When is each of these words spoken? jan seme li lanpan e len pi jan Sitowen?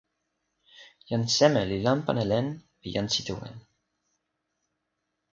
jan 1.09 1.23
seme 1.35 1.61
li 1.69 1.77
lanpan 1.85 2.17
e 2.23 2.25
len 2.31 2.47
pi 2.79 2.87
jan 2.95 3.07
Sitowen? 3.13 3.55